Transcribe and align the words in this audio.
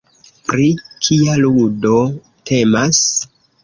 Pri 0.47 0.65
kia 1.09 1.37
ludo 1.43 1.95
temas? 2.53 3.09